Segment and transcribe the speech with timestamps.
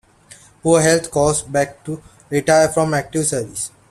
[0.63, 2.01] Poor health caused Back to
[2.31, 3.69] retire from active service.